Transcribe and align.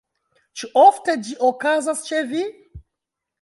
Ĉu 0.61 0.69
ofte 0.83 1.15
ĝi 1.27 1.35
okazas 1.49 2.03
ĉe 2.09 2.23
vi? 2.33 2.43